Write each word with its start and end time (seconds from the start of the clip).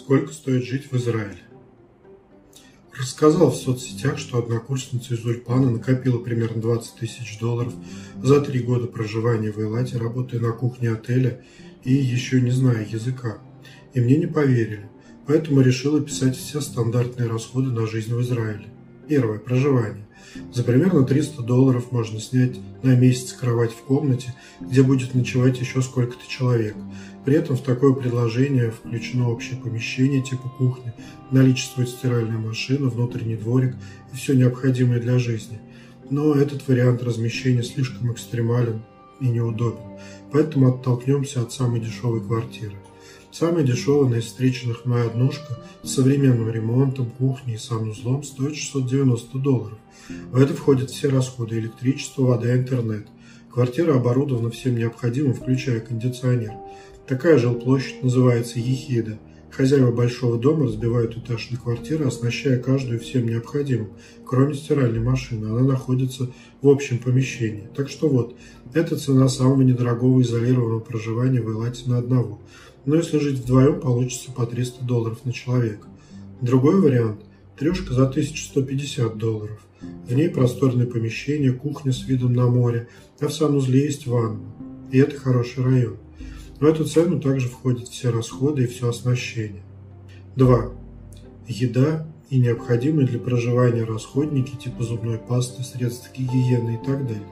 Сколько 0.00 0.32
стоит 0.32 0.64
жить 0.64 0.90
в 0.90 0.96
Израиле? 0.96 1.42
Рассказал 2.98 3.50
в 3.50 3.54
соцсетях, 3.54 4.18
что 4.18 4.38
однокурсница 4.38 5.12
из 5.12 5.22
Ульпана 5.26 5.70
накопила 5.70 6.18
примерно 6.18 6.62
20 6.62 6.94
тысяч 6.94 7.38
долларов 7.38 7.74
за 8.22 8.40
три 8.40 8.60
года 8.60 8.86
проживания 8.86 9.52
в 9.52 9.58
Эйлате, 9.58 9.98
работая 9.98 10.40
на 10.40 10.52
кухне 10.52 10.90
отеля 10.90 11.44
и 11.84 11.92
еще 11.92 12.40
не 12.40 12.50
зная 12.50 12.82
языка. 12.86 13.42
И 13.92 14.00
мне 14.00 14.16
не 14.16 14.26
поверили, 14.26 14.88
поэтому 15.26 15.60
решила 15.60 16.00
писать 16.00 16.34
все 16.34 16.62
стандартные 16.62 17.28
расходы 17.28 17.68
на 17.68 17.86
жизнь 17.86 18.14
в 18.14 18.22
Израиле. 18.22 18.70
Первое– 19.10 19.38
проживание. 19.40 20.06
За 20.52 20.62
примерно 20.62 21.02
300 21.02 21.42
долларов 21.42 21.90
можно 21.90 22.20
снять 22.20 22.60
на 22.84 22.94
месяц 22.94 23.32
кровать 23.32 23.72
в 23.72 23.82
комнате, 23.82 24.32
где 24.60 24.84
будет 24.84 25.16
ночевать 25.16 25.58
еще 25.58 25.82
сколько-то 25.82 26.28
человек. 26.28 26.76
При 27.24 27.34
этом 27.34 27.56
в 27.56 27.62
такое 27.62 27.92
предложение 27.92 28.70
включено 28.70 29.28
общее 29.28 29.58
помещение 29.58 30.22
типа 30.22 30.48
кухни, 30.56 30.92
наличествует 31.32 31.88
стиральная 31.88 32.38
машина, 32.38 32.88
внутренний 32.88 33.34
дворик 33.34 33.74
и 34.12 34.16
все 34.16 34.34
необходимое 34.34 35.00
для 35.00 35.18
жизни. 35.18 35.58
Но 36.08 36.32
этот 36.32 36.68
вариант 36.68 37.02
размещения 37.02 37.64
слишком 37.64 38.12
экстремален 38.12 38.80
и 39.20 39.26
неудобен, 39.26 39.98
поэтому 40.30 40.68
оттолкнемся 40.68 41.42
от 41.42 41.52
самой 41.52 41.80
дешевой 41.80 42.20
квартиры. 42.20 42.76
Самая 43.32 43.62
дешевая 43.62 44.18
из 44.18 44.24
встреченных 44.24 44.84
моя 44.84 45.06
однушка 45.06 45.56
с 45.84 45.94
современным 45.94 46.50
ремонтом, 46.50 47.10
кухней 47.10 47.54
и 47.54 47.58
санузлом 47.58 48.24
стоит 48.24 48.56
690 48.56 49.38
долларов. 49.38 49.78
В 50.32 50.40
это 50.40 50.52
входят 50.52 50.90
все 50.90 51.08
расходы– 51.08 51.58
электричество, 51.60 52.22
вода, 52.22 52.52
интернет. 52.52 53.06
Квартира 53.52 53.94
оборудована 53.94 54.50
всем 54.50 54.76
необходимым, 54.76 55.34
включая 55.34 55.78
кондиционер. 55.80 56.54
Такая 57.06 57.38
жилплощадь 57.38 58.02
называется 58.02 58.58
Ехида. 58.58 59.18
Хозяева 59.50 59.90
большого 59.92 60.38
дома 60.38 60.64
разбивают 60.66 61.16
этаж 61.16 61.50
на 61.50 61.58
квартиры, 61.58 62.06
оснащая 62.06 62.58
каждую 62.58 63.00
всем 63.00 63.26
необходимым, 63.26 63.90
кроме 64.24 64.54
стиральной 64.54 65.00
машины. 65.00 65.46
Она 65.46 65.60
находится 65.60 66.30
в 66.62 66.68
общем 66.68 66.98
помещении. 66.98 67.68
Так 67.74 67.88
что 67.88 68.08
вот, 68.08 68.36
это 68.74 68.96
цена 68.96 69.28
самого 69.28 69.62
недорогого 69.62 70.22
изолированного 70.22 70.80
проживания 70.80 71.40
в 71.40 71.50
Элате 71.50 71.88
на 71.88 71.98
одного– 71.98 72.40
но 72.86 72.96
если 72.96 73.18
жить 73.18 73.40
вдвоем, 73.40 73.80
получится 73.80 74.32
по 74.32 74.46
300 74.46 74.84
долларов 74.84 75.24
на 75.24 75.32
человека. 75.32 75.86
Другой 76.40 76.80
вариант– 76.80 77.20
трешка 77.58 77.92
за 77.92 78.08
1150 78.08 79.18
долларов. 79.18 79.60
В 80.08 80.14
ней 80.14 80.28
просторное 80.28 80.86
помещение, 80.86 81.52
кухня 81.52 81.92
с 81.92 82.06
видом 82.06 82.32
на 82.32 82.46
море, 82.46 82.88
а 83.20 83.28
в 83.28 83.32
санузле 83.32 83.84
есть 83.84 84.06
ванна. 84.06 84.40
И 84.90 84.98
это 84.98 85.16
хороший 85.16 85.64
район. 85.64 85.96
В 86.60 86.66
эту 86.66 86.84
цену 86.84 87.18
также 87.18 87.48
входят 87.48 87.88
все 87.88 88.10
расходы 88.10 88.64
и 88.64 88.66
все 88.66 88.90
оснащение. 88.90 89.62
2. 90.36 90.72
Еда 91.48 92.06
и 92.28 92.38
необходимые 92.38 93.08
для 93.08 93.18
проживания 93.18 93.84
расходники 93.84 94.56
типа 94.56 94.84
зубной 94.84 95.16
пасты, 95.16 95.62
средств 95.62 96.10
гигиены 96.14 96.74
и 96.74 96.86
так 96.86 97.06
далее. 97.06 97.26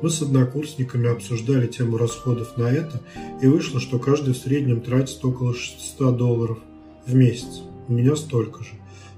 Мы 0.00 0.08
с 0.08 0.22
однокурсниками 0.22 1.10
обсуждали 1.10 1.66
тему 1.66 1.98
расходов 1.98 2.56
на 2.56 2.70
это, 2.70 3.00
и 3.42 3.48
вышло, 3.48 3.80
что 3.80 3.98
каждый 3.98 4.34
в 4.34 4.38
среднем 4.38 4.80
тратит 4.80 5.22
около 5.24 5.52
600 5.52 6.16
долларов 6.16 6.58
в 7.06 7.14
месяц. 7.14 7.62
У 7.88 7.92
меня 7.92 8.14
столько 8.14 8.62
же. 8.62 8.70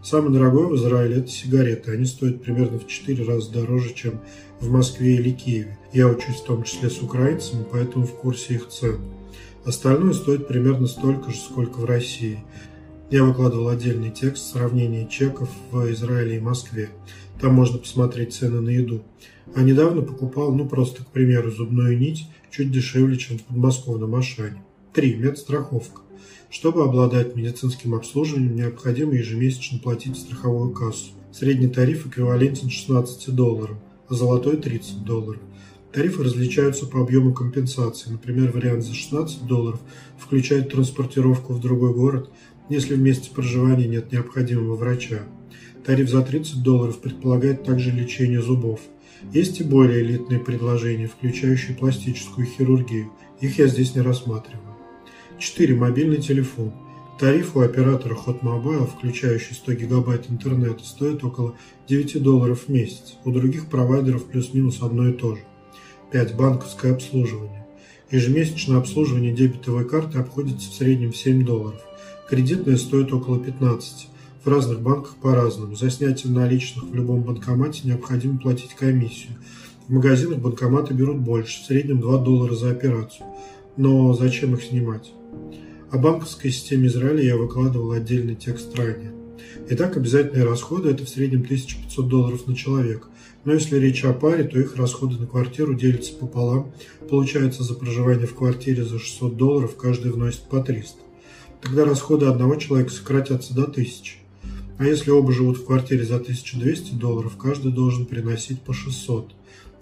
Самое 0.02 0.32
дорогое 0.32 0.66
в 0.66 0.76
Израиле– 0.76 1.16
это 1.18 1.28
сигареты. 1.28 1.92
Они 1.92 2.06
стоят 2.06 2.42
примерно 2.42 2.78
в 2.78 2.88
4 2.88 3.22
раза 3.24 3.52
дороже, 3.52 3.92
чем 3.94 4.20
в 4.60 4.70
Москве 4.70 5.16
или 5.16 5.30
Киеве. 5.30 5.78
Я 5.92 6.08
учусь 6.08 6.36
в 6.36 6.44
том 6.44 6.64
числе 6.64 6.88
с 6.88 7.02
украинцами, 7.02 7.66
поэтому 7.70 8.06
в 8.06 8.14
курсе 8.16 8.54
их 8.54 8.68
цен. 8.68 8.96
Остальное 9.64 10.12
стоит 10.12 10.48
примерно 10.48 10.88
столько 10.88 11.30
же, 11.30 11.36
сколько 11.36 11.78
в 11.78 11.84
России. 11.84 12.42
Я 13.10 13.22
выкладывал 13.22 13.68
отдельный 13.68 14.10
текст 14.10 14.50
сравнения 14.52 15.06
чеков 15.06 15.48
в 15.70 15.88
Израиле 15.92 16.38
и 16.38 16.40
Москве. 16.40 16.88
Там 17.40 17.54
можно 17.54 17.78
посмотреть 17.78 18.34
цены 18.34 18.60
на 18.60 18.70
еду. 18.70 19.02
А 19.54 19.62
недавно 19.62 20.02
покупал, 20.02 20.52
ну 20.52 20.68
просто, 20.68 21.04
к 21.04 21.08
примеру, 21.08 21.52
зубную 21.52 21.96
нить 21.96 22.26
чуть 22.50 22.72
дешевле, 22.72 23.16
чем 23.16 23.38
в 23.38 23.42
подмосковном 23.42 24.14
Ашане. 24.16 24.64
3. 24.94 25.14
Медстраховка. 25.16 26.02
Чтобы 26.50 26.84
обладать 26.84 27.36
медицинским 27.36 27.94
обслуживанием, 27.94 28.56
необходимо 28.56 29.14
ежемесячно 29.14 29.78
платить 29.78 30.16
в 30.16 30.20
страховую 30.20 30.72
кассу. 30.72 31.12
Средний 31.32 31.68
тариф 31.68 32.06
эквивалентен 32.06 32.68
16 32.68 33.34
долларам, 33.34 33.78
а 34.08 34.14
золотой 34.14 34.56
30 34.56 35.04
долларов. 35.04 35.40
Тарифы 35.92 36.24
различаются 36.24 36.86
по 36.86 37.00
объему 37.00 37.34
компенсации. 37.34 38.10
Например, 38.10 38.50
вариант 38.50 38.82
за 38.82 38.94
16 38.94 39.46
долларов 39.46 39.80
включает 40.16 40.70
транспортировку 40.70 41.52
в 41.52 41.60
другой 41.60 41.92
город, 41.92 42.30
если 42.70 42.94
в 42.94 43.00
месте 43.00 43.30
проживания 43.30 43.86
нет 43.86 44.10
необходимого 44.10 44.76
врача. 44.76 45.24
Тариф 45.84 46.08
за 46.08 46.22
30 46.22 46.62
долларов 46.62 47.00
предполагает 47.00 47.64
также 47.64 47.90
лечение 47.90 48.40
зубов. 48.40 48.80
Есть 49.32 49.60
и 49.60 49.64
более 49.64 50.02
элитные 50.02 50.40
предложения, 50.40 51.08
включающие 51.08 51.76
пластическую 51.76 52.46
хирургию. 52.46 53.12
Их 53.40 53.58
я 53.58 53.66
здесь 53.66 53.94
не 53.94 54.00
рассматриваю. 54.00 54.76
4. 55.38 55.74
Мобильный 55.74 56.22
телефон. 56.22 56.72
Тариф 57.18 57.54
у 57.54 57.60
оператора 57.60 58.14
Hot 58.14 58.40
Mobile, 58.40 58.86
включающий 58.86 59.54
100 59.54 59.74
гигабайт 59.74 60.30
интернета, 60.30 60.84
стоит 60.84 61.22
около 61.22 61.54
9 61.86 62.22
долларов 62.22 62.64
в 62.66 62.68
месяц. 62.68 63.16
У 63.24 63.30
других 63.30 63.66
провайдеров 63.66 64.24
плюс-минус 64.24 64.78
одно 64.80 65.08
и 65.08 65.12
то 65.12 65.36
же. 65.36 65.42
5. 66.12 66.36
Банковское 66.36 66.92
обслуживание. 66.92 67.66
Ежемесячное 68.10 68.76
обслуживание 68.76 69.32
дебетовой 69.32 69.88
карты 69.88 70.18
обходится 70.18 70.70
в 70.70 70.74
среднем 70.74 71.10
в 71.10 71.16
7 71.16 71.42
долларов. 71.44 71.80
Кредитная 72.28 72.76
стоит 72.76 73.12
около 73.14 73.38
15. 73.38 74.08
В 74.44 74.48
разных 74.48 74.82
банках 74.82 75.16
по-разному. 75.16 75.74
За 75.74 75.90
снятие 75.90 76.32
наличных 76.32 76.84
в 76.84 76.94
любом 76.94 77.22
банкомате 77.22 77.80
необходимо 77.84 78.38
платить 78.38 78.74
комиссию. 78.74 79.32
В 79.88 79.92
магазинах 79.92 80.38
банкоматы 80.38 80.92
берут 80.92 81.18
больше, 81.18 81.62
в 81.62 81.66
среднем 81.66 82.00
2 82.00 82.18
доллара 82.18 82.54
за 82.54 82.70
операцию. 82.70 83.26
Но 83.78 84.12
зачем 84.12 84.54
их 84.54 84.62
снимать? 84.62 85.10
О 85.90 85.96
банковской 85.96 86.50
системе 86.50 86.88
Израиля 86.88 87.22
я 87.22 87.36
выкладывал 87.38 87.92
отдельный 87.92 88.34
текст 88.34 88.76
ранее. 88.78 89.21
Итак, 89.68 89.96
обязательные 89.96 90.44
расходы– 90.44 90.90
это 90.90 91.04
в 91.04 91.08
среднем 91.08 91.40
1500 91.40 92.08
долларов 92.08 92.46
на 92.46 92.56
человека. 92.56 93.08
Но 93.44 93.54
если 93.54 93.76
речь 93.78 94.04
о 94.04 94.12
паре, 94.12 94.44
то 94.44 94.58
их 94.58 94.76
расходы 94.76 95.18
на 95.18 95.26
квартиру 95.26 95.74
делятся 95.74 96.14
пополам. 96.14 96.72
Получается, 97.08 97.62
за 97.62 97.74
проживание 97.74 98.26
в 98.26 98.34
квартире 98.34 98.84
за 98.84 98.98
600 98.98 99.36
долларов 99.36 99.76
каждый 99.76 100.12
вносит 100.12 100.42
по 100.42 100.60
300. 100.60 100.98
Тогда 101.60 101.84
расходы 101.84 102.26
одного 102.26 102.56
человека 102.56 102.90
сократятся 102.90 103.54
до 103.54 103.64
1000. 103.64 104.16
А 104.78 104.84
если 104.84 105.10
оба 105.10 105.32
живут 105.32 105.58
в 105.58 105.64
квартире 105.64 106.04
за 106.04 106.16
1200 106.16 106.94
долларов, 106.94 107.36
каждый 107.36 107.72
должен 107.72 108.06
приносить 108.06 108.62
по 108.62 108.72
600, 108.72 109.32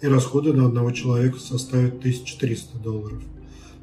и 0.03 0.07
расходы 0.07 0.53
на 0.53 0.67
одного 0.67 0.91
человека 0.91 1.39
составят 1.39 1.99
1300 1.99 2.79
долларов. 2.79 3.23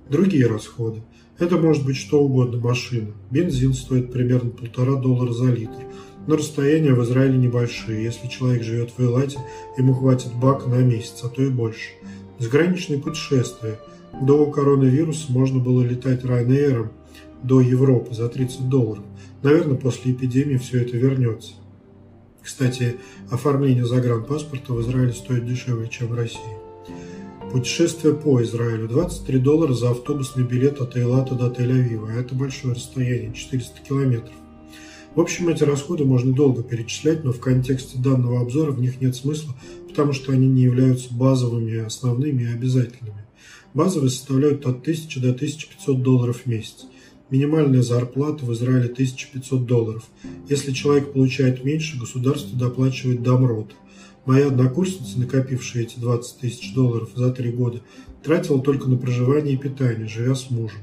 Другие 0.10 0.48
расходы. 0.48 1.02
Это 1.40 1.58
может 1.58 1.86
быть 1.86 1.98
что 1.98 2.22
угодно 2.22 2.58
машина. 2.58 3.10
Бензин 3.30 3.74
стоит 3.74 4.12
примерно 4.12 4.50
полтора 4.50 4.96
доллара 4.96 5.32
за 5.32 5.52
литр. 5.52 5.86
Но 6.26 6.36
расстояния 6.36 6.94
в 6.94 7.04
Израиле 7.04 7.38
небольшие. 7.38 8.04
Если 8.04 8.28
человек 8.28 8.64
живет 8.64 8.92
в 8.92 9.00
Эйлате, 9.00 9.40
ему 9.78 9.94
хватит 9.94 10.34
бака 10.34 10.68
на 10.68 10.82
месяц, 10.82 11.22
а 11.24 11.30
то 11.30 11.42
и 11.44 11.50
больше. 11.50 11.92
Заграничные 12.40 13.00
путешествия. 13.00 13.80
До 14.22 14.48
коронавируса 14.48 15.32
можно 15.32 15.60
было 15.60 15.84
летать 15.84 16.24
Ryanair 16.24 16.90
до 17.44 17.62
Европы 17.62 18.16
за 18.16 18.30
30 18.30 18.68
долларов. 18.68 19.04
Наверное, 19.44 19.78
после 19.78 20.14
эпидемии 20.14 20.58
все 20.58 20.82
это 20.82 20.98
вернется. 20.98 21.54
Кстати, 22.42 22.96
оформление 23.30 23.86
загранпаспорта 23.86 24.74
в 24.74 24.82
Израиле 24.82 25.14
стоит 25.14 25.46
дешевле, 25.46 25.88
чем 25.88 26.08
в 26.08 26.16
России. 26.16 26.67
Путешествие 27.52 28.14
по 28.14 28.44
Израилю. 28.44 28.90
23 28.90 29.40
доллара 29.40 29.74
за 29.74 29.92
автобусный 29.92 30.44
билет 30.44 30.82
от 30.82 30.98
Эйлата 30.98 31.34
до 31.34 31.48
Тель-Авива. 31.48 32.12
Это 32.12 32.36
большое 32.36 32.74
расстояние, 32.76 33.34
400 33.34 33.82
километров. 33.88 34.36
В 35.16 35.22
общем, 35.22 35.48
эти 35.48 35.64
расходы 35.64 36.04
можно 36.04 36.34
долго 36.34 36.62
перечислять, 36.62 37.24
но 37.24 37.32
в 37.32 37.40
контексте 37.40 37.98
данного 38.00 38.42
обзора 38.42 38.72
в 38.72 38.82
них 38.82 39.00
нет 39.00 39.16
смысла, 39.16 39.56
потому 39.88 40.12
что 40.12 40.34
они 40.34 40.48
не 40.48 40.64
являются 40.64 41.14
базовыми, 41.14 41.78
основными 41.78 42.44
и 42.44 42.54
обязательными. 42.54 43.26
Базовые 43.74 44.10
составляют 44.10 44.66
от 44.66 44.82
1000 44.82 45.20
до 45.22 45.30
1500 45.30 46.04
долларов 46.04 46.42
в 46.44 46.46
месяц. 46.48 46.86
Минимальная 47.30 47.82
зарплата 47.82 48.46
в 48.46 48.54
Израиле 48.54 48.90
1500 48.90 49.66
долларов. 49.66 50.04
Если 50.50 50.74
человек 50.74 51.14
получает 51.14 51.64
меньше, 51.64 51.98
государство 51.98 52.58
доплачивает 52.58 53.24
домрот. 53.24 53.74
Моя 54.28 54.48
однокурсница, 54.48 55.18
накопившая 55.18 55.84
эти 55.84 56.00
20 56.00 56.40
тысяч 56.40 56.74
долларов 56.74 57.12
за 57.16 57.32
три 57.32 57.50
года, 57.50 57.80
тратила 58.22 58.62
только 58.62 58.90
на 58.90 58.98
проживание 58.98 59.54
и 59.54 59.58
питание, 59.58 60.06
живя 60.06 60.36
с 60.36 60.50
мужем. 60.50 60.82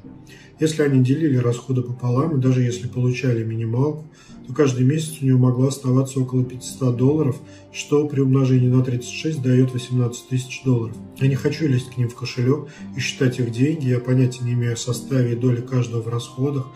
Если 0.61 0.81
они 0.81 1.05
делили 1.05 1.37
расходы 1.37 1.83
пополам, 1.83 2.39
и 2.39 2.41
даже 2.41 2.63
если 2.63 2.89
получали 2.89 3.45
минималку, 3.45 4.07
то 4.47 4.55
каждый 4.55 4.87
месяц 4.87 5.19
у 5.21 5.27
него 5.27 5.39
могло 5.39 5.67
оставаться 5.67 6.21
около 6.21 6.43
500 6.43 6.97
долларов, 6.97 7.37
что 7.71 8.09
при 8.09 8.23
умножении 8.23 8.69
на 8.69 8.83
36 8.83 9.43
дает 9.43 9.75
18 9.75 10.27
тысяч 10.27 10.63
долларов. 10.65 10.97
Я 11.19 11.29
не 11.29 11.35
хочу 11.35 11.69
лезть 11.69 11.91
к 11.91 11.99
ним 11.99 12.09
в 12.09 12.15
кошелек 12.15 12.69
и 12.97 13.01
считать 13.01 13.41
их 13.41 13.53
деньги, 13.53 13.89
я 13.89 14.01
понятия 14.01 14.43
не 14.43 14.55
имею 14.55 14.73
о 14.73 14.77
составе 14.77 15.35
и 15.35 15.37
доле 15.37 15.61
каждого 15.61 16.01
в 16.01 16.09
расходах 16.09 16.69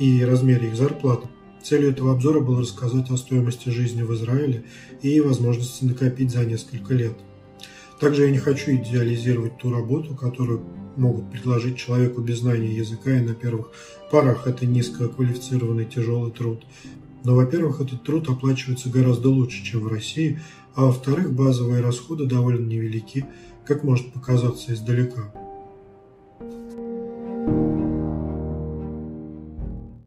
и 0.00 0.24
размере 0.24 0.66
их 0.66 0.74
зарплаты. 0.74 1.28
Целью 1.66 1.90
этого 1.90 2.12
обзора 2.12 2.38
было 2.38 2.60
рассказать 2.60 3.10
о 3.10 3.16
стоимости 3.16 3.70
жизни 3.70 4.02
в 4.02 4.14
Израиле 4.14 4.62
и 5.02 5.20
возможности 5.20 5.84
накопить 5.84 6.30
за 6.30 6.44
несколько 6.44 6.94
лет. 6.94 7.14
Также 7.98 8.26
я 8.26 8.30
не 8.30 8.38
хочу 8.38 8.70
идеализировать 8.76 9.58
ту 9.58 9.72
работу, 9.72 10.14
которую 10.14 10.62
могут 10.94 11.28
предложить 11.32 11.76
человеку 11.76 12.20
без 12.20 12.38
знания 12.38 12.72
языка, 12.72 13.10
и 13.18 13.20
на 13.20 13.34
первых 13.34 13.72
порах 14.12 14.46
это 14.46 14.64
низкоквалифицированный 14.64 15.86
тяжелый 15.86 16.30
труд. 16.30 16.64
Но, 17.24 17.34
во-первых, 17.34 17.80
этот 17.80 18.04
труд 18.04 18.28
оплачивается 18.28 18.88
гораздо 18.88 19.30
лучше, 19.30 19.64
чем 19.64 19.80
в 19.80 19.88
России, 19.88 20.38
а 20.76 20.84
во-вторых, 20.84 21.32
базовые 21.32 21.82
расходы 21.82 22.26
довольно 22.26 22.64
невелики, 22.64 23.26
как 23.66 23.82
может 23.82 24.12
показаться 24.12 24.72
издалека. 24.72 25.32